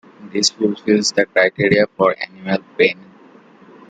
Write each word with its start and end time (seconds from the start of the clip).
This 0.33 0.49
fulfills 0.49 1.11
the 1.11 1.27
criteria 1.27 1.85
for 1.95 2.15
animal 2.19 2.57
pain. 2.75 2.97